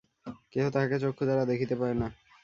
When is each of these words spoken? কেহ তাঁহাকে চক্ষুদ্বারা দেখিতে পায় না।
কেহ 0.51 0.65
তাঁহাকে 0.69 0.97
চক্ষুদ্বারা 0.99 1.43
দেখিতে 1.45 1.75
পায় 1.75 1.95
না। 1.95 2.07